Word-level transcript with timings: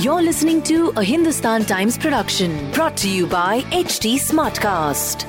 You're 0.00 0.22
listening 0.22 0.60
to 0.62 0.92
a 0.96 1.04
Hindustan 1.04 1.64
Times 1.64 1.96
production 1.96 2.72
brought 2.72 2.96
to 2.96 3.08
you 3.08 3.28
by 3.28 3.60
HT 3.70 4.18
Smartcast. 4.18 5.26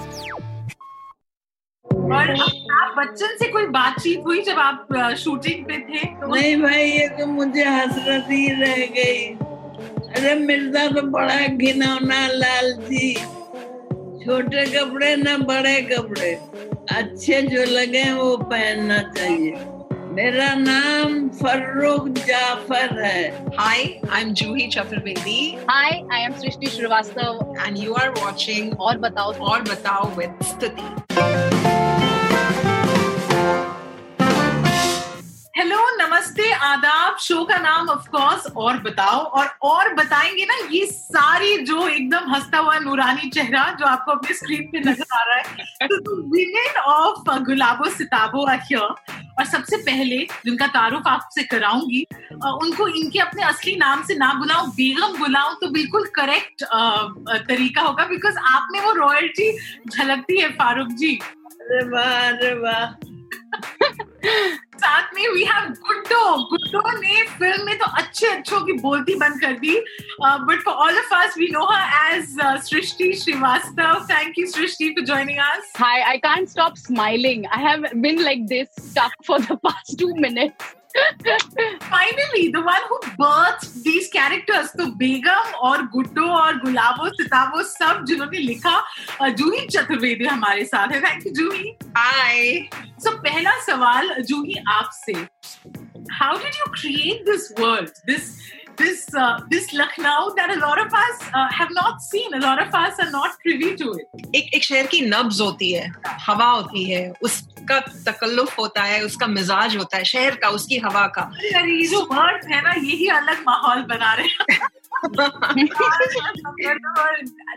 और 1.85 2.31
आप 2.31 2.95
बच्चन 2.97 3.37
से 3.37 3.51
कोई 3.51 3.67
बातचीत 3.77 4.23
हुई 4.25 4.41
जब 4.41 4.59
आप 4.59 4.87
शूटिंग 5.17 5.63
पे 5.65 5.77
थे? 5.77 6.03
तो 6.17 6.33
नहीं 6.33 6.55
भाई 6.61 6.89
ये 6.89 7.07
तो 7.19 7.25
मुझे 7.25 7.63
हसरत 7.63 8.25
ही 8.31 8.47
रह 8.63 8.85
गई। 8.97 9.21
अरे 10.17 10.35
मिर्ज़ा 10.35 10.87
तो 10.87 11.01
बड़ा 11.13 11.39
घिनौना 11.47 12.27
लालची 12.27 13.13
छोटे 14.25 14.65
कपड़े 14.75 15.15
ना 15.15 15.37
बड़े 15.37 15.81
कपड़े। 15.93 16.33
अच्छे 16.97 17.41
जो 17.41 17.71
लगे 17.71 18.11
वो 18.13 18.37
पहनना 18.37 18.99
चाहिए। 19.13 19.76
मेरा 20.17 20.53
नाम 20.59 21.17
फर्रुख 21.39 22.07
जाफ़र 22.27 22.93
है 23.03 23.19
Hi, 23.57 23.79
I'm 24.19 24.31
Juhi 24.41 24.65
Chaturvedi 24.75 25.35
Hi, 25.69 25.89
I 26.17 26.21
am 26.27 26.37
Srishti 26.43 26.71
Srivastav. 26.77 27.43
and 27.65 27.77
you 27.83 27.95
are 28.03 28.09
watching 28.21 28.73
और 28.87 28.97
बताओ 29.05 29.33
Aur 29.51 29.59
Batao 29.69 30.01
with 30.21 30.47
Stuti. 30.53 30.87
Hello 35.57 35.77
नमस्ते 36.17 36.51
आदाब 36.51 37.17
शो 37.21 37.43
का 37.45 37.57
नाम 37.57 37.89
ऑफ़ 37.89 38.07
कोर्स 38.09 38.45
और 38.57 38.77
बताओ। 38.77 39.19
और 39.39 39.47
और 39.61 39.93
बताएँगे 39.93 40.45
ना 40.45 40.55
ये 40.71 40.85
सारी 40.85 41.57
जो 41.57 41.87
एकदम 41.87 42.31
हंसता 42.33 42.57
हुआ 42.57 42.77
नूरानी 42.79 43.29
चेहरा 43.29 43.63
जो 43.79 43.85
आपको 43.85 44.11
अपने 44.11 44.33
स्क्रीन 44.33 44.63
पे 44.71 44.79
नज़र 44.79 45.05
आ 45.13 45.23
रहा 45.23 45.37
है 45.37 45.87
तो 45.87 46.15
women 46.31 46.79
of 46.81 47.29
Gulabo 47.43 47.89
Sitabo 47.89 48.45
are 48.45 48.59
here 48.59 48.81
और 49.39 49.45
सबसे 49.45 49.77
पहले 49.77 50.17
जिनका 50.45 50.67
तारुफ 50.67 51.07
आपसे 51.07 51.43
कराऊँगी 51.43 52.05
उनको 52.33 52.87
इनके 52.87 53.19
अपने 53.19 53.43
असली 53.43 53.75
नाम 53.75 54.03
से 54.03 54.15
ना 54.15 54.33
बुलाऊं 54.33 54.69
बेगम 54.69 55.17
बुलाऊं 55.19 55.53
तो 55.53 55.67
बिल्कुल 55.67 56.05
करेक्ट 56.15 56.63
तरीका 57.47 57.81
होगा 57.81 58.05
बिकॉज़ 58.05 58.37
आप 58.37 58.67
में 58.71 58.79
वो 58.79 58.91
रॉयल्टी 58.93 59.51
झलकती 59.89 60.39
है 60.39 60.49
फारूक 60.49 60.87
जी। 60.87 61.19
अरे 61.61 61.87
वाह 61.89 62.27
अरे 62.27 62.53
वाह। 62.53 63.06
साथ 64.27 65.13
में 65.15 65.27
वी 65.27 65.43
हैव 65.43 65.69
गुड्डो 65.87 66.37
गुड्डो 66.49 66.81
ने 66.99 67.21
फ़िल्म 67.39 67.65
में 67.65 67.77
तो 67.77 67.85
अच्छे 67.97 68.27
अच्छों 68.27 68.61
की 68.65 68.73
बोलती 68.81 69.15
बंद 69.15 69.41
कर 69.41 69.53
दी 69.59 69.75
but 70.21 70.63
for 70.65 70.73
all 70.85 70.97
of 70.99 71.13
us 71.15 71.37
we 71.37 71.47
know 71.51 71.65
her 71.71 72.15
as 72.15 72.35
Srishti 72.69 73.11
Shrivastava 73.23 74.05
thank 74.11 74.39
you 74.39 74.47
Srishti 74.47 74.89
for 74.89 75.05
joining 75.05 75.39
us 75.51 75.73
Hi, 75.79 75.97
I 76.05 76.17
can't 76.19 76.49
stop 76.49 76.77
smiling. 76.77 77.45
I 77.47 77.61
have 77.61 77.87
been 78.01 78.23
like 78.23 78.47
this 78.47 78.69
stuck 78.83 79.15
for 79.23 79.39
the 79.41 79.57
past 79.59 79.99
two 79.99 80.13
minutes. 80.17 80.73
Finally 80.97 82.47
the 82.51 82.63
one 82.67 82.87
who 82.91 82.97
birth 83.21 83.65
these 83.83 84.07
characters 84.13 84.71
तो 84.77 84.85
बेगम 85.01 85.53
और 85.69 85.85
गुड्डो 85.95 86.27
और 86.37 86.57
गुलाबो 86.59 87.09
सिताबो 87.21 87.63
सब 87.63 88.03
जिन्होंने 88.07 88.39
लिखा 88.39 88.81
जूही 89.21 89.65
चतुर्वेदी 89.67 90.25
हमारे 90.25 90.65
साथ 90.65 90.93
है 90.93 91.01
thank 91.03 91.25
you 91.27 91.33
Juhi 91.41 91.75
Hi. 91.97 92.69
So 93.03 93.11
पहला 93.23 93.51
सवाल 93.61 94.13
जूही 94.29 94.55
आपसे 94.69 95.13
how 96.13 96.37
did 96.37 96.55
you 96.55 96.71
create 96.73 97.25
this 97.25 97.51
world 97.59 98.05
this 98.07 98.35
this 98.79 98.99
uh, 99.15 99.39
this 99.51 99.71
Lucknow 99.73 100.33
that 100.35 100.51
a 100.51 100.59
lot 100.59 100.79
of 100.79 100.93
us 100.93 101.21
uh, 101.33 101.47
have 101.51 101.71
not 101.71 102.01
seen. 102.01 102.33
A 102.33 102.39
lot 102.39 102.61
of 102.61 102.75
us 102.75 102.99
are 102.99 103.09
not 103.11 103.37
privy 103.45 103.69
to 103.75 103.93
it. 103.93 104.25
एक 104.35 104.53
एक 104.55 104.63
शहर 104.63 104.87
की 104.87 105.01
नब्ज 105.05 105.41
होती 105.41 105.71
है 105.71 105.87
हवा 106.27 106.49
होती 106.49 106.83
है 106.83 107.01
उसका 107.69 108.11
तकल्लुफ 108.11 108.57
होता 108.59 108.81
है 108.83 109.03
उसका 109.05 109.27
मिजाज 109.27 109.75
होता 109.77 109.97
है 109.97 110.03
शहर 110.03 110.35
का 110.35 110.49
उसकी 110.49 110.77
हवा 110.77 111.05
का। 111.07 111.29
जो 111.83 112.01
वर्ड 112.11 112.45
है 112.51 112.61
ना 112.63 112.71
यही 112.71 113.07
अलग 113.07 113.41
माहौल 113.47 113.81
बना 113.83 114.13
रहे 114.13 114.27
हैं। 114.27 114.69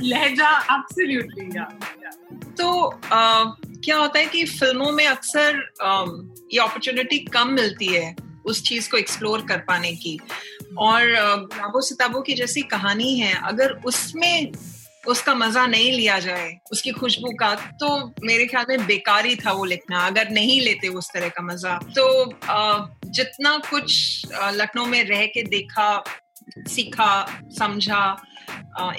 लहजा 0.03 0.50
एब्सोल्युटली 0.72 1.48
तो 2.59 3.00
क्या 3.04 3.97
होता 3.97 4.19
है 4.19 4.26
कि 4.26 4.44
फ़िल्मों 4.44 4.91
में 4.93 5.06
अक्सर 5.06 5.56
ये 6.53 6.59
अपॉर्चुनिटी 6.60 7.19
कम 7.32 7.48
मिलती 7.50 7.87
है 7.87 8.15
उस 8.44 8.62
चीज़ 8.62 8.91
को 8.91 8.97
एक्सप्लोर 8.97 9.47
कर 9.48 9.59
पाने 9.69 9.92
की। 9.94 10.19
और 10.78 11.03
गुलाबो 11.03 11.81
सिताबो 11.81 12.21
की 12.21 12.34
जैसी 12.34 12.62
कहानी 12.62 13.19
है 13.19 13.32
अगर 13.44 13.72
उसमें 13.84 14.53
उसका 15.08 15.34
मज़ा 15.34 15.66
नहीं 15.66 15.92
लिया 15.92 16.18
जाए 16.18 16.50
उसकी 16.72 16.90
खुशबू 16.92 17.30
का 17.40 17.54
तो 17.80 17.88
मेरे 18.24 18.46
ख्याल 18.46 18.64
में 18.68 18.86
बेकारी 18.86 19.34
था 19.36 19.52
वो 19.52 19.64
लिखना 19.64 20.06
अगर 20.06 20.30
नहीं 20.30 20.60
लेते 20.60 20.88
उस 20.88 21.10
तरह 21.14 21.28
का 21.28 21.42
मज़ा। 21.42 21.78
तो 21.98 22.06
जितना 23.10 23.56
कुछ 23.70 24.26
लखनऊ 24.54 24.86
में 24.86 25.02
रह 25.04 25.26
के 25.26 25.42
देखा 25.48 25.92
सीखा 26.68 27.12
समझा 27.58 28.02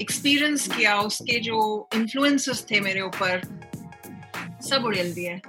एक्सपीरियंस 0.02 0.68
किया 0.68 1.00
उसके 1.02 1.40
जो 1.40 1.58
इन्फ्लुएंसेस 1.96 2.66
थे 2.72 2.80
मेरे 2.80 3.02
ऊपर 3.02 3.42
सब 4.64 4.84
उड़ेल 4.86 5.14
दिए। 5.14 5.40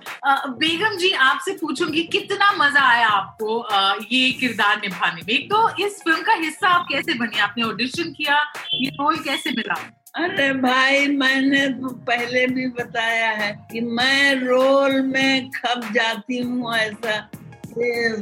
बेगम 0.58 0.96
जी 0.98 1.10
आपसे 1.22 1.52
पूछूँगी 1.54 2.02
कितना 2.12 2.50
मज़ा 2.58 2.82
आया 2.82 3.08
आपको 3.08 3.58
अ, 3.58 3.96
ये 4.12 4.30
किरदार 4.32 4.80
निभाने 4.82 5.22
में? 5.22 5.48
तो 5.48 5.68
इस 5.86 6.00
फ़िल्म 6.04 6.22
का 6.22 6.34
हिस्सा 6.34 6.68
आप 6.68 6.86
कैसे 6.92 7.14
बनी? 7.14 7.38
आपने 7.38 7.64
ऑडिशन 7.64 8.12
किया 8.12 8.38
ये 8.74 8.88
रोल 8.90 9.18
कैसे 9.24 9.50
मिला? 9.50 9.74
अरे 10.14 10.52
भाई, 10.52 11.06
मैंने 11.06 11.68
तो 11.68 11.88
पहले 11.88 12.46
भी 12.46 12.66
बताया 12.66 13.30
है 13.30 13.68
कि 13.72 13.80
मैं 13.80 14.34
रोल 14.34 15.00
में 15.02 15.50
खप 15.50 15.88
जाती 15.94 16.38
हूँ 16.38 16.74
ऐसा। 16.74 17.30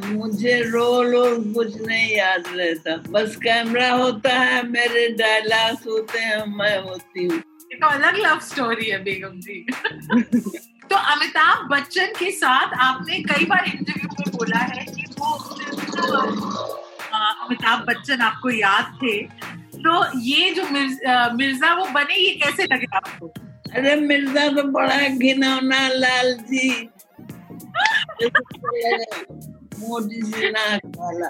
मुझे 0.06 0.60
रोल 0.70 1.16
और 1.16 1.34
कुछ 1.54 1.80
नहीं 1.82 2.16
याद 2.16 2.44
रहता। 2.56 2.96
बस 3.10 3.36
कैमरा 3.36 3.90
होता 3.90 4.32
है, 4.32 4.62
मेरे 4.68 5.08
डायलॉग्स 5.08 5.86
होते 5.86 6.18
हैं, 6.18 6.44
मैं 6.46 6.78
होती 6.78 7.24
हूँ। 7.24 7.38
तो 7.74 7.86
अलग 7.86 8.16
लव 8.16 8.38
स्टोरी 8.40 8.90
है, 8.90 9.02
बेगम 9.04 9.40
जी। 9.40 9.66
तो 10.90 10.96
अमिताभ 10.96 11.68
बच्चन 11.68 12.06
के 12.06 12.30
साथ 12.30 12.74
आपने 12.80 13.18
कई 13.22 13.44
बार 13.44 13.64
इंटरव्यू 13.66 14.08
में 14.20 14.36
बोला 14.36 14.58
है 14.58 14.84
कि 14.84 15.04
वो 15.18 15.34
अमिताभ 17.44 17.84
बच्चन 17.86 18.20
आपको 18.20 18.50
याद 18.50 18.98
थे। 19.02 19.28
तो 19.86 20.20
ये 20.20 20.50
जो 20.50 20.64
मिर्ज- 20.64 21.32
मिर्ज़ा 21.32 21.74
वो 21.74 21.86
बने 21.86 22.14
ये 22.14 22.30
कैसे 22.34 22.64
लगे 22.64 22.86
आपको? 22.94 23.26
अरे 23.74 23.96
मिर्ज़ा 23.96 24.48
तो 24.48 24.62
बड़ा 24.62 25.08
घिनौना 25.08 25.88
लालची। 25.88 26.90
मोटी 29.80 30.22
सी 30.22 30.50
नाक 30.50 30.80
वाला 30.86 31.28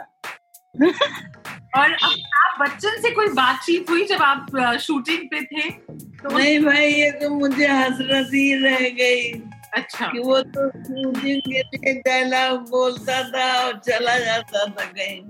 और 1.82 1.92
आप 2.36 2.56
बच्चन 2.60 3.00
से 3.02 3.10
कोई 3.10 3.28
बातचीत 3.28 3.90
हुई 3.90 4.04
जब 4.04 4.22
आप 4.22 4.76
शूटिंग 4.80 5.18
पे 5.18 5.40
थे? 5.42 5.70
तो 5.70 6.38
नहीं 6.38 6.60
भाई 6.60 6.92
ये 6.92 7.10
तो 7.10 7.30
मुझे 7.30 7.66
हसरत 7.66 8.26
ही 8.26 8.54
रह 8.54 8.78
गई। 8.78 9.42
अच्छा। 9.74 10.06
कि 10.06 10.18
वो 10.18 10.40
तो 10.40 10.68
शूटिंग 10.70 11.40
के 11.40 11.60
लिए 11.62 11.94
डायलॉग 11.94 12.68
बोलता 12.70 13.22
था 13.22 13.66
और 13.66 13.78
चला 13.78 14.18
जाता 14.18 14.64
था 14.64 14.84
कहीं। 14.84 15.20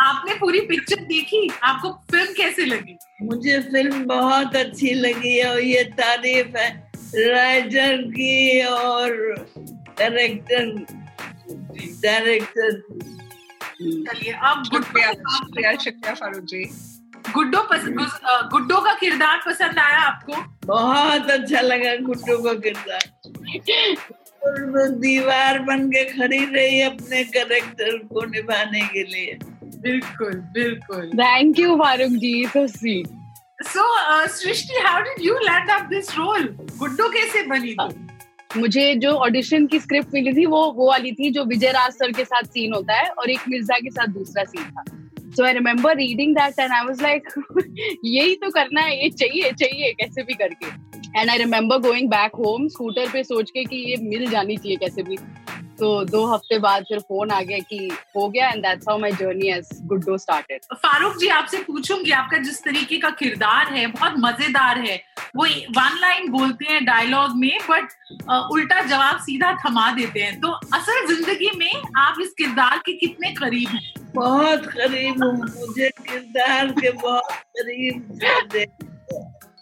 आपने 0.00 0.34
पूरी 0.34 0.60
पिक्चर 0.66 1.00
देखी? 1.04 1.48
आपको 1.62 1.90
फ़िल्म 2.10 2.32
कैसे 2.34 2.64
लगी? 2.64 2.96
मुझे 3.22 3.58
फ़िल्म 3.62 4.04
बहुत 4.06 4.56
अच्छी 4.56 4.92
लगी 4.94 5.40
और 5.42 5.60
ये 5.60 5.82
तारीफ़ 5.98 6.56
है 6.56 6.68
राइटर 7.16 8.02
की 8.10 8.62
और 8.62 9.16
डायरेक्टर 9.98 10.66
डायरेक्टर 12.02 12.80
चलिए 13.80 14.32
अब 14.32 14.62
गुड्डो 14.70 15.02
शुक्रिया 15.30 15.72
शुक्रिया 15.76 16.14
फारूक 16.14 16.44
जी। 16.44 16.64
गुड्डो 17.34 17.62
पसंद 17.70 18.00
गुड्डो 18.52 18.80
का 18.80 18.92
किरदार 18.94 19.42
पसंद 19.46 19.78
आया 19.78 19.98
आपको? 19.98 20.34
बहुत 20.66 21.30
अच्छा 21.30 21.60
लगा 21.60 21.94
गुड्डू 22.06 22.36
का 22.42 22.52
किरदार। 22.64 23.04
और 24.42 24.88
दीवार 24.98 25.58
बन 25.58 25.88
के 25.90 26.04
खड़ी 26.12 26.44
रही 26.44 26.80
अपने 26.82 27.22
करेक्टर 27.36 27.96
को 28.12 28.24
निभाने 28.24 28.80
के 28.88 29.02
लिए। 29.04 29.38
बिल्कुल 29.82 30.34
बिल्कुल 30.54 31.10
Thank 31.16 31.58
you, 31.58 31.76
Farooq 31.76 32.18
ji. 32.20 32.34
So 32.48 32.66
sweet. 32.74 33.14
So 33.60 33.84
Srishti 34.32 34.80
how 34.80 35.00
did 35.02 35.24
you 35.24 35.34
land 35.38 35.70
up 35.70 35.86
this 35.90 36.10
role 36.16 36.44
Guddo 36.78 37.08
कैसे 37.10 37.42
बनी 37.46 37.74
तू 37.74 38.60
मुझे 38.60 38.94
जो 38.96 39.12
ऑडिशन 39.16 39.66
की 39.66 39.78
स्क्रिप्ट 39.80 40.14
मिली 40.14 40.32
थी 40.34 40.44
वो 40.46 40.60
वो 40.72 40.88
वाली 40.88 41.12
थी 41.12 41.30
जो 41.30 41.44
विजय 41.44 41.70
राज 41.72 41.92
सर 41.92 42.12
के 42.12 42.24
साथ 42.24 42.52
सीन 42.52 42.74
होता 42.74 42.96
है 42.96 43.08
और 43.10 43.30
एक 43.30 43.48
मिर्ज़ा 43.48 43.78
के 43.78 43.90
साथ 43.90 44.12
दूसरा 44.12 44.44
सीन 44.44 44.70
था 44.70 44.84
so 45.36 45.44
I 45.44 45.52
remember 45.52 45.96
reading 45.96 46.36
that 46.36 46.58
and 46.60 46.72
I 46.72 46.84
was 46.86 47.02
like 47.02 47.28
यही 48.04 48.34
तो 48.36 48.50
करना 48.50 48.80
है 48.80 49.02
ये 49.02 49.10
चाहिए 49.18 49.50
चाहिए 49.60 49.92
कैसे 50.00 50.22
भी 50.22 50.34
करके 50.34 50.70
and 51.18 51.30
I 51.30 51.38
remember 51.38 51.78
going 51.80 52.08
back 52.10 52.36
home 52.36 52.68
scooter 52.68 53.08
पे 53.12 53.22
सोच 53.24 53.50
के 53.50 53.64
कि 53.64 53.76
ये 53.90 53.96
मिल 54.02 54.30
जानी 54.30 54.56
चाहिए 54.56 54.76
कैसे 54.76 55.02
भी। 55.02 55.16
तो 55.78 55.88
दो 56.04 56.24
हफ़्ते 56.26 56.58
बाद 56.58 56.84
फिर 56.84 56.98
फ़ोन 56.98 57.30
आ 57.30 57.40
गया 57.40 57.58
कि 57.60 57.76
हो 58.16 58.28
गया 58.28 58.48
and 58.48 58.62
that's 58.62 58.88
how 58.88 58.98
my 58.98 59.12
journey 59.12 59.48
as 59.48 59.68
Guddo 59.86 60.16
started 60.18 60.74
Farooq 60.74 61.16
ji 61.16 61.28
आपसे 61.28 61.58
पूछूँगी 61.62 62.10
आपका 62.12 62.38
जिस 62.38 62.62
तरीके 62.64 62.98
का 62.98 63.10
किरदार 63.20 63.72
है 63.74 63.86
बहुत 63.88 64.14
मज़ेदार 64.18 64.78
है 64.78 64.96
वो 65.36 65.44
वन 65.76 65.98
लाइन 66.00 66.28
बोलते 66.30 66.72
हैं 66.72 66.84
डायलॉग 66.84 67.36
में 67.36 67.58
बट 67.70 67.88
उल्टा 68.52 68.80
जवाब 68.86 69.18
सीधा 69.20 69.52
थमा 69.64 69.90
देते 69.92 70.20
हैं। 70.20 70.40
तो 70.40 70.48
असल 70.48 71.06
ज़िंदगी 71.06 71.50
में 71.56 71.70
आप 71.98 72.20
इस 72.22 72.34
किरदार 72.38 72.78
के 72.86 72.92
कितने 72.96 73.32
करीब 73.34 73.68
हैं? 73.68 73.92
बहुत 74.14 74.66
करीब 74.66 75.22
हूँ 75.24 75.32
मुझे 75.36 75.90
किरदार 76.00 76.72
के 76.72 76.90
बहुत 76.92 77.32
करीब 77.56 78.18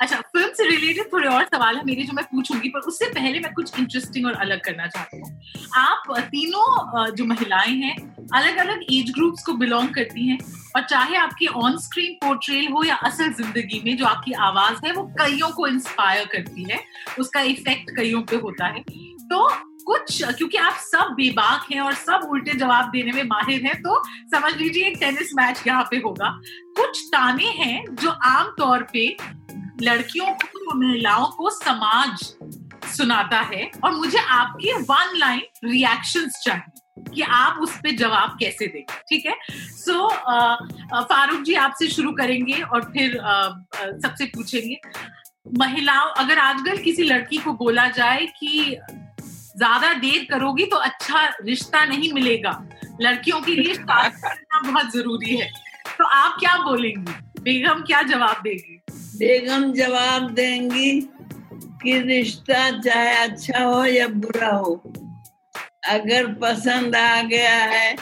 अच्छा 0.00 0.16
फ़िल्म 0.16 0.52
से 0.54 0.64
रिलेटेड 0.68 1.12
थोड़े 1.12 1.28
और 1.28 1.44
सवाल 1.44 1.76
है 1.76 1.84
मेरे 1.84 2.02
जो 2.04 2.12
मैं 2.12 2.24
पूछूँगी, 2.24 2.68
पर 2.68 2.80
उससे 2.80 3.06
पहले 3.10 3.38
मैं 3.40 3.52
कुछ 3.54 3.78
इंटरेस्टिंग 3.78 4.26
और 4.26 4.32
अलग 4.34 4.60
करना 4.64 4.86
चाहती 4.86 5.20
हूँ। 5.20 5.30
आप 5.76 6.02
तीनों 6.30 7.10
जो 7.10 7.24
महिलाएँ 7.24 7.74
हैं 7.74 7.96
अलग 8.34 8.56
अलग 8.58 8.80
एज 8.92 9.10
ग्रुप्स 9.14 9.44
को 9.44 9.52
बिलोंग 9.54 9.88
करती 9.94 10.26
हैं 10.28 10.38
और 10.76 10.82
चाहे 10.84 11.16
आपकी 11.16 11.46
ऑन 11.46 11.78
स्क्रीन 11.78 12.14
पोर्ट्रेल 12.24 12.68
हो 12.72 12.82
या 12.84 12.94
असल 13.06 13.32
ज़िंदगी 13.34 13.80
में 13.84 13.96
जो 13.96 14.06
आपकी 14.06 14.32
आवाज़ 14.42 14.86
है, 14.86 14.92
वो 14.92 15.02
कईयों 15.18 15.48
को 15.50 15.66
इंस्पायर 15.66 16.26
करती 16.32 16.66
है, 16.70 16.80
उसका 17.18 17.40
इफ़ेक्ट 17.42 17.96
कईयों 17.96 18.22
पे 18.22 18.36
होता 18.36 18.66
है। 18.66 18.82
तो 18.82 19.48
कुछ, 19.86 20.22
क्योंकि 20.28 20.58
आप 20.58 20.74
सब 20.76 21.12
बेबाक 21.16 21.66
हैं 21.72 21.80
और 21.80 21.94
सब 21.94 22.28
उल्टे 22.30 22.52
जवाब 22.58 22.90
देने 22.90 23.12
में 23.12 23.22
माहिर 23.24 23.66
हैं 23.66 23.80
तो 23.82 24.02
समझ 24.30 24.54
लीजिए 24.54 24.86
एक 24.86 24.96
टेनिस 25.00 25.34
मैच 25.34 25.62
यहाँ 25.66 25.86
पे 25.90 25.96
होगा। 25.96 26.30
कुछ 26.76 27.02
ताने 27.12 27.50
हैं 27.58 27.84
जो 27.94 28.10
आम 28.10 28.54
तौर 28.58 28.82
पे 28.92 29.06
लड़कियों 29.82 30.26
को 30.26 30.74
महिलाओं 30.74 31.26
को 31.26 31.50
समाज 31.50 32.24
सुनाता 32.96 33.40
है 33.40 33.70
और 33.84 33.94
मुझे 33.94 34.18
आपकी 34.18 34.72
वन 34.72 35.16
लाइन 35.16 35.42
रिएक्शंस 35.64 36.40
चाहिए 36.44 37.10
कि 37.14 37.22
आप 37.22 37.58
उस 37.62 37.76
पर 37.76 37.96
जवाब 37.96 38.36
कैसे 38.40 38.66
दें 38.66 38.82
ठीक 39.08 39.26
है? 39.26 39.34
सो 39.50 39.92
so, 39.92 41.02
फारूक 41.02 41.42
जी 41.42 41.54
आपसे 41.54 41.88
शुरू 41.88 42.12
करेंगे 42.12 42.60
और 42.62 42.82
फिर 42.82 43.18
सबसे 44.02 44.24
पूछेंगे। 44.26 44.78
महिलाओं 45.58 46.10
अगर 46.14 46.38
आजकल 46.38 46.76
किसी 46.76 47.02
लड़की 47.02 47.36
को 47.36 47.52
बोला 47.52 47.88
जाए 47.88 48.26
कि 48.40 48.76
ज़्यादा 49.58 49.92
देर 49.92 50.26
करोगी 50.30 50.64
तो 50.66 50.76
अच्छा 50.76 51.26
रिश्ता 51.44 51.84
नहीं 51.84 52.12
मिलेगा। 52.12 52.50
लड़कियों 53.00 53.40
के 53.40 53.54
लिए 53.54 53.74
करना 53.74 54.60
बहुत 54.70 54.92
ज़रूरी 54.92 55.36
है। 55.36 55.50
तो 55.98 56.04
आप 56.04 56.36
क्या 56.40 56.56
बोलेंगी? 56.62 57.12
बेगम 57.40 57.82
क्या 57.82 58.02
जवाब 58.02 58.40
देगी? 58.42 58.80
बेगम 59.18 59.72
जवाब 59.72 60.30
देंगी 60.30 61.00
कि 61.82 61.98
रिश्ता 61.98 62.70
चाहे 62.80 63.14
अच्छा 63.16 63.64
हो 63.64 63.84
या 63.84 64.08
बुरा 64.08 64.48
हो 64.48 64.74
अगर 65.88 66.26
पसंद 66.34 66.96
आ 66.96 67.22
गया 67.22 67.56
है 67.64 67.96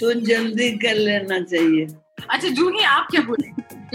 तो 0.00 0.12
जल्दी 0.20 0.70
कर 0.78 0.94
लेना 0.94 1.40
चाहिए। 1.40 1.86
अच्छा 2.30 2.48
जूही 2.48 2.82
आप 2.84 3.08
क्या 3.10 3.20
बोले? 3.20 3.48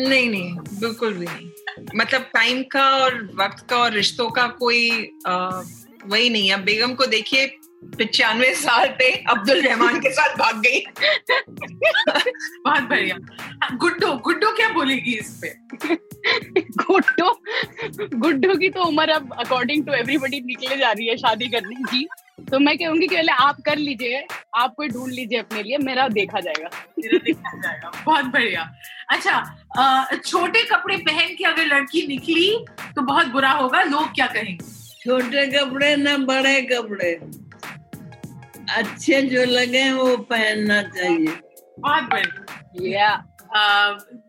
नहीं 0.09 0.29
नहीं 0.29 0.55
बिल्कुल 0.55 1.13
भी 1.13 1.25
नहीं। 1.25 1.49
मतलब 1.95 2.21
टाइम 2.33 2.63
का 2.63 2.83
और 2.97 3.15
वक्त 3.35 3.65
का 3.69 3.77
और 3.77 3.91
रिश्तों 3.91 4.29
का 4.29 4.47
कोई 4.47 4.89
आ, 5.27 5.61
वही 6.05 6.29
नहीं 6.29 6.49
है। 6.49 6.63
बेगम 6.63 6.93
को 6.93 7.05
देखिए 7.05 7.45
पिचानवे 7.97 8.53
साल 8.55 8.87
पे 8.99 9.09
अब्दुल 9.29 9.61
रहमान 9.61 9.99
के 9.99 10.09
साथ 10.13 10.35
भाग 10.37 10.61
गई। 10.61 10.79
बहुत 12.65 12.83
बढ़िया। 12.83 13.17
गुड्डो 13.75 14.13
गुड्डो 14.25 14.51
क्या 14.55 14.69
बोलेगी 14.69 15.13
इस 15.13 15.39
पे? 15.41 15.49
गुड्डो 16.77 17.31
गुड्डो 18.15 18.55
की 18.55 18.69
तो 18.69 18.83
उम्र 18.83 19.09
अब 19.11 19.33
अकॉर्डिंग 19.39 19.85
टू 19.85 19.93
एवरीबडी 19.93 20.39
निकले 20.41 20.77
जा 20.77 20.91
रही 20.91 21.07
है 21.07 21.17
शादी 21.17 21.47
करने 21.47 21.75
की। 21.83 22.07
तो 22.51 22.59
मैं 22.59 22.77
कहूँगी 22.77 23.07
कि 23.07 23.15
पहले 23.15 23.31
आप 23.31 23.57
कर 23.65 23.77
लीजिए 23.77 24.25
आप 24.57 24.73
कोई 24.77 24.87
ढूंढ 24.89 25.11
लीजिए 25.11 25.39
अपने 25.39 25.63
लिए 25.63 25.77
मेरा 25.77 26.07
देखा 26.09 26.39
जाएगा। 26.39 26.69
मेरा 26.99 27.17
देखा 27.25 27.57
जाएगा। 27.57 27.91
बहुत 28.05 28.25
बढ़िया। 28.25 28.69
अच्छा 29.09 30.15
छोटे 30.15 30.63
कपड़े 30.65 30.97
पहन 30.97 31.35
के 31.35 31.43
अगर 31.45 31.65
लड़की 31.67 32.05
निकली 32.07 32.65
तो 32.95 33.01
बहुत 33.03 33.27
बुरा 33.27 33.51
होगा 33.51 33.83
लोग 33.83 34.13
क्या 34.15 34.27
कहेंगे? 34.27 34.57
छोटे 35.01 35.45
कपड़े 35.51 35.95
ना 35.97 36.17
बड़े 36.25 36.61
कपड़े। 36.71 37.19
अच्छे 38.77 39.21
जो 39.23 39.43
लगे 39.45 39.91
वो 39.91 40.15
पहनना 40.29 40.81
चाहिए। 40.83 41.35
बहुत 41.79 42.03
बढ़िया 42.03 43.09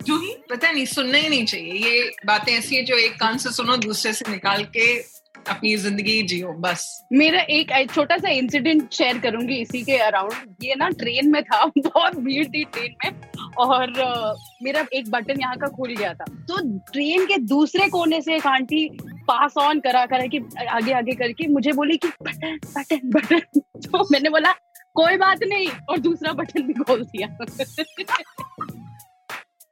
जूही 0.06 0.34
पता 0.50 0.70
नहीं 0.70 0.84
सुनना 0.86 1.18
ही 1.18 1.28
नहीं 1.28 1.44
चाहिए। 1.46 1.72
ये 1.86 2.10
बातें 2.26 2.52
ऐसी 2.52 2.76
है 2.76 2.82
जो 2.84 2.96
एक 2.98 3.18
कान 3.20 3.38
से 3.38 3.50
सुनो 3.52 3.76
दूसरे 3.76 4.12
से 4.12 4.30
निकाल 4.30 4.62
के 4.76 4.86
अपनी 5.48 5.74
ज़िंदगी 5.76 6.22
जियो 6.22 6.52
बस। 6.60 6.86
मेरा 7.12 7.40
एक 7.50 7.90
छोटा 7.94 8.16
सा 8.16 8.28
इंसिडेंट 8.30 8.90
शेयर 8.92 9.18
करूँगी 9.18 9.56
इसी 9.56 9.82
के 9.82 9.96
अराउंड 9.98 10.64
ये 10.64 10.74
ना 10.74 10.88
ट्रेन 10.98 11.30
में 11.32 11.42
था 11.44 11.64
बहुत 11.78 12.16
भीड़ 12.18 12.46
थी 12.46 12.64
ट्रेन 12.64 12.94
में 13.04 13.10
और 13.58 13.92
uh, 13.92 14.34
मेरा 14.62 14.86
एक 14.92 15.10
बटन 15.10 15.40
यहाँ 15.40 15.56
का 15.56 15.66
खुल 15.66 15.94
गया 15.94 16.12
था। 16.14 16.24
तो 16.48 16.58
ट्रेन 16.92 17.26
के 17.26 17.36
दूसरे 17.46 17.88
कोने 17.88 18.20
से 18.20 18.36
एक 18.36 18.46
आंटी 18.46 18.86
पास 19.30 19.56
ऑन 19.58 19.80
करा 19.80 20.04
करा 20.06 20.26
कि 20.26 20.38
आगे 20.68 20.92
आगे 20.92 21.14
करके 21.14 21.46
मुझे 21.48 21.72
बोली 21.72 21.96
कि 21.96 22.08
बटन 22.22 22.58
बटन 22.76 23.10
बटन। 23.10 23.60
तो 23.80 24.06
मैंने 24.12 24.30
बोला 24.30 24.52
कोई 24.96 25.16
बात 25.16 25.42
नहीं। 25.44 25.68
और 25.88 25.98
दूसरा 25.98 26.32
बटन 26.32 26.62
भी 26.62 26.72
खोल 26.74 27.04
दिया। 27.06 27.28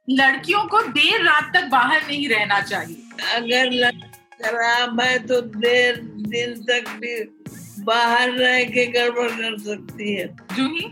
लड़कियों 0.07 0.63
को 0.67 0.81
देर 0.83 1.23
रात 1.23 1.51
तक 1.55 1.67
बाहर 1.71 2.07
नहीं 2.07 2.27
रहना 2.29 2.59
चाहिए। 2.61 2.95
अगर 3.35 3.91
खराब 4.43 5.01
है 5.01 5.17
तो 5.27 5.41
देर 5.41 5.95
दिन 6.27 6.53
तक 6.63 6.89
भी 6.99 7.15
बाहर 7.83 8.31
रह 8.31 8.63
के 8.63 8.85
गड़बड़ 8.87 9.29
कर 9.31 9.57
सकती 9.59 10.13
है। 10.13 10.25
जूही? 10.55 10.85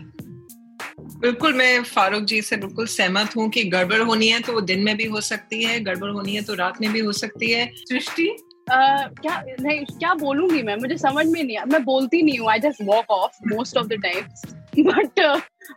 बिल्कुल 1.20 1.52
मैं 1.52 1.82
फारूक 1.84 2.24
जी 2.24 2.40
से 2.42 2.56
बिल्कुल 2.56 2.86
सहमत 2.86 3.36
हूँ 3.36 3.48
कि 3.50 3.64
गड़बड़ 3.70 4.00
होनी 4.02 4.28
है 4.28 4.40
तो 4.40 4.52
वो 4.52 4.60
दिन 4.62 4.84
में 4.84 4.96
भी 4.96 5.04
हो 5.04 5.20
सकती 5.20 5.62
है 5.64 5.80
गड़बड़ 5.80 6.10
होनी 6.10 6.34
है 6.34 6.42
तो 6.42 6.54
रात 6.54 6.80
में 6.80 6.92
भी 6.92 7.00
हो 7.00 7.12
सकती 7.12 7.50
है। 7.52 7.66
सृष्टि? 7.78 8.28
क्या 8.70 9.42
नहीं 9.60 9.84
क्या 9.88 10.14
बोलूँगी 10.14 10.62
मैं? 10.62 10.76
मुझे 10.76 10.96
समझ 10.98 11.26
में 11.26 11.42
नहीं 11.42 11.58
मैं 11.72 11.82
बोलती 11.84 12.22
नहीं 12.22 12.38
हूँ 12.38 12.50
I 12.50 12.58
just 12.58 12.82
walk 12.84 13.10
off 13.10 13.38
most 13.48 13.76
of 13.76 13.86
the 13.86 14.02
times 14.02 14.42
but 14.78 15.20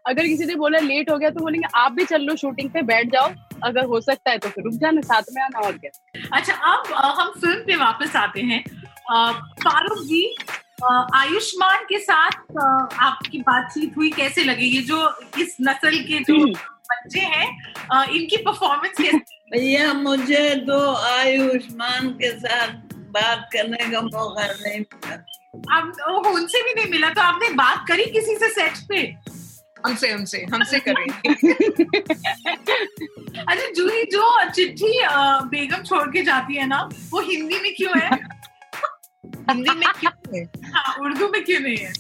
अगर 0.08 0.28
किसी 0.28 0.46
ने 0.46 0.56
बोला 0.56 0.80
लेट 0.80 1.10
हो 1.10 1.18
गया 1.18 1.30
तो 1.30 1.40
बोलेंगे 1.40 1.68
आप 1.76 1.92
भी 1.92 2.04
चल 2.06 2.22
लो 2.22 2.36
शूटिंग 2.36 2.70
पे 2.70 2.82
बैठ 2.82 3.08
जाओ 3.08 3.30
अगर 3.64 3.86
हो 3.86 4.02
सकता 4.02 4.32
है 4.32 4.38
तो 4.38 4.50
फिर 4.50 4.64
रुक 4.64 4.74
जाना 4.74 5.02
साथ 5.02 5.32
में 5.34 5.42
आना 5.44 5.60
और 5.60 5.78
क्या? 5.78 5.92
अच्छा 6.34 6.54
अब 6.54 6.94
हम 7.20 7.32
फ़िल्म 7.42 7.64
पे 7.68 7.76
वापस 7.76 8.16
आते 8.16 8.42
हैं। 8.42 8.64
फारूक 9.64 10.04
जी 10.04 10.24
आयुष्मान 11.16 11.84
के 11.90 11.98
साथ 12.00 12.58
आपकी 13.00 13.40
बातचीत 13.40 13.98
हुई 13.98 14.10
कैसे 14.12 14.44
लगी? 14.44 14.66
ये 14.66 14.82
जो 14.82 15.00
इस 15.40 15.58
नस्ल 15.62 16.00
के 16.04 16.20
जो 16.24 16.46
बच्चे 16.92 17.20
हैं 17.20 18.06
इनकी 18.10 18.38
परफॉर्मेंस 18.38 18.98
कैसी? 19.02 19.38
भैया 19.52 19.94
मुझे 19.94 20.50
तो 20.68 20.80
आयुष्मान 20.96 22.10
के 22.20 22.32
साथ 22.40 22.81
बात 23.18 23.50
करने 23.54 23.90
का 23.92 24.02
मौका 24.02 24.46
नहीं 24.48 24.80
मिला। 24.80 25.16
अब 25.78 26.26
उनसे 26.28 26.62
भी 26.64 26.74
नहीं 26.74 26.92
मिला 26.92 27.10
तो 27.10 27.22
आपने 27.22 27.50
बात 27.56 27.86
करी 27.88 28.06
किसी 28.12 28.36
से 28.36 28.50
सेट 28.50 28.78
पे? 28.90 29.02
हमसे 29.86 30.12
हमसे 30.12 30.38
हमसे 30.54 30.80
करें 30.80 31.06
अच्छा 33.48 33.70
जूही 33.76 34.04
जो 34.14 34.50
चिट्ठी 34.50 34.92
बेगम 35.54 35.84
छोड़ 35.84 36.08
के 36.12 36.22
जाती 36.24 36.56
है 36.56 36.68
ना 36.68 36.82
वो 37.10 37.22
हिंदी 37.22 37.60
में 37.62 37.74
क्यों 37.78 37.98
है? 38.00 38.10
हिंदी 39.50 39.74
में 39.76 39.88
क्यों 40.00 40.12
है? 40.36 40.44
हाँ 40.74 40.96
उर्दू 41.06 41.28
में 41.28 41.44
क्यों 41.44 41.60
नहीं 41.60 41.78
है? 41.78 41.94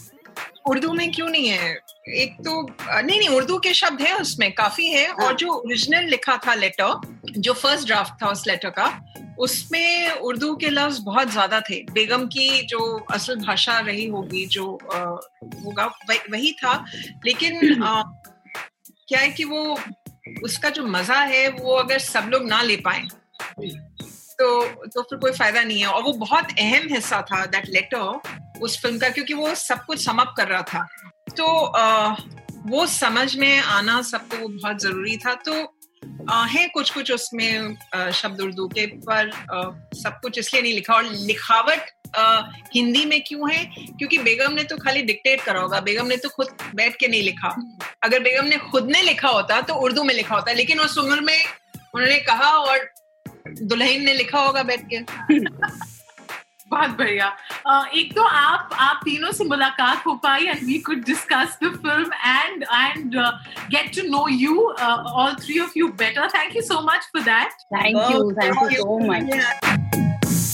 उर्दू 0.69 0.93
में 0.93 1.11
क्यों 1.11 1.27
नहीं 1.29 1.47
है? 1.47 1.73
एक 2.07 2.35
तो 2.45 2.61
नहीं 3.01 3.17
नहीं 3.19 3.29
उर्दू 3.29 3.57
के 3.59 3.73
शब्द 3.73 4.01
है 4.01 4.13
उसमें 4.17 4.51
काफ़ी 4.51 4.87
है 4.87 5.07
और 5.07 5.23
हाँ। 5.23 5.33
जो 5.33 5.47
ओरिजिनल 5.53 6.03
लिखा 6.09 6.37
था 6.47 6.53
लेटर 6.53 7.01
जो 7.37 7.53
फ़र्स्ट 7.53 7.87
ड्राफ्ट 7.87 8.13
था 8.23 8.27
उस 8.27 8.47
लेटर 8.47 8.69
का 8.69 8.85
उसमें 9.41 10.09
उर्दू 10.11 10.55
के 10.55 10.69
लफ्ज 10.69 10.99
बहुत 11.03 11.31
ज़्यादा 11.31 11.59
थे। 11.69 11.81
बेगम 11.91 12.25
की 12.27 12.61
जो 12.65 12.79
असल 13.11 13.35
भाषा 13.37 13.79
रही 13.81 14.05
होगी 14.07 14.45
जो 14.47 14.65
होगा 14.93 15.85
वही 16.31 16.51
था। 16.53 16.73
लेकिन 17.25 17.83
आ, 17.83 18.01
क्या 19.07 19.19
है 19.19 19.29
कि 19.29 19.43
वो 19.45 19.77
उसका 20.43 20.69
जो 20.69 20.85
मज़ा 20.87 21.19
है 21.25 21.47
वो 21.51 21.75
अगर 21.75 21.99
सब 21.99 22.29
लोग 22.31 22.47
ना 22.47 22.61
ले 22.61 22.75
पाए 22.79 23.07
तो 24.39 24.47
तो 24.87 25.01
फिर 25.01 25.17
कोई 25.19 25.31
फ़ायदा 25.31 25.63
नहीं 25.63 25.79
है। 25.79 25.87
और 25.87 26.03
वो 26.03 26.13
बहुत 26.19 26.51
अहम 26.59 26.87
हिस्सा 26.93 27.21
था 27.23 27.45
दैट 27.47 27.69
लेटर 27.69 28.61
उस 28.61 28.79
फ़िल्म 28.81 28.99
का 28.99 29.09
क्योंकि 29.09 29.33
वो 29.33 29.53
सब 29.57 29.85
कुछ 29.85 30.05
समअप 30.05 30.33
कर 30.37 30.47
रहा 30.47 30.61
था। 30.63 30.87
तो 31.37 31.45
आ, 31.65 32.15
वो 32.67 32.85
समझ 32.87 33.35
में 33.35 33.59
आना 33.59 34.01
सबको 34.03 34.37
वो 34.37 34.47
बहुत 34.47 34.81
ज़रूरी 34.81 35.17
था। 35.17 35.33
तो 35.45 35.53
है 36.29 36.67
कुछ 36.67 36.89
कुछ 36.89 37.11
उसमें 37.11 37.75
शब्द 38.13 38.41
उर्दू 38.41 38.67
के 38.67 38.85
पर 38.87 39.31
सब 39.95 40.19
कुछ 40.21 40.37
इसलिए 40.39 40.61
नहीं 40.61 40.73
लिखा, 40.73 40.93
और 40.93 41.03
लिखावट 41.05 41.89
हिंदी 42.75 43.05
में 43.05 43.21
क्यों 43.27 43.51
है? 43.51 43.63
क्योंकि 43.75 44.17
बेगम 44.19 44.53
ने 44.53 44.63
तो 44.63 44.77
खाली 44.77 45.01
डिक्टेट 45.03 45.41
करा 45.41 45.59
होगा, 45.59 45.79
बेगम 45.79 46.07
ने 46.07 46.17
तो 46.17 46.29
खुद 46.29 46.47
बैठ 46.75 46.95
के 46.95 47.07
नहीं 47.07 47.21
लिखा। 47.23 47.55
अगर 48.03 48.19
बेगम 48.23 48.45
ने 48.45 48.57
खुद 48.71 48.91
ने 48.91 49.01
लिखा 49.01 49.29
होता 49.29 49.61
तो 49.61 49.75
उर्दू 49.75 50.03
में 50.03 50.13
लिखा 50.13 50.35
होता, 50.35 50.51
लेकिन 50.53 50.79
उस 50.79 50.97
उम्र 50.97 51.21
में 51.21 51.43
उन्होंने 51.95 52.19
कहा 52.21 52.49
और 52.49 52.89
दुल्हन 53.61 54.03
ने 54.03 54.13
लिखा 54.13 54.39
होगा 54.39 54.63
बैठ 54.63 54.81
के। 54.93 54.99
बहुत 56.70 56.90
बढ़िया 56.98 57.26
अ, 57.66 57.84
एक 57.98 58.14
तो 58.14 58.22
आप 58.22 58.70
आप 58.80 59.00
तीनों 59.04 59.30
से 59.32 59.44
मुलाकात 59.44 60.06
हो 60.06 60.14
पाई 60.24 60.46
and 60.46 60.64
we 60.66 60.78
could 60.88 61.04
discuss 61.04 61.56
the 61.62 61.70
film 61.86 62.10
and 62.26 62.62
and 62.62 63.14
get 63.74 63.94
to 64.00 64.08
know 64.16 64.26
you 64.30 64.60
all 64.80 65.34
three 65.44 65.58
of 65.64 65.76
you 65.76 65.88
better 66.02 66.28
thank 66.36 66.56
you 66.56 66.62
so 66.72 66.80
much 66.92 67.08
for 67.16 67.22
that 67.30 67.52
Thank 67.76 68.02
you. 68.14 68.24
Thank 68.40 68.60
you 68.72 68.82
so 68.82 68.98
much. 69.12 70.46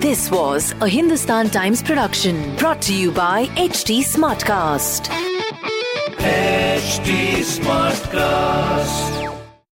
This 0.00 0.30
was 0.30 0.72
a 0.80 0.88
Hindustan 0.88 1.48
Times 1.50 1.82
production 1.82 2.54
brought 2.56 2.80
to 2.82 2.94
you 2.94 3.10
by 3.10 3.46
HT 3.56 4.00
Smartcast. 4.04 5.08
HD 6.18 7.40
Smartcast. 7.42 9.17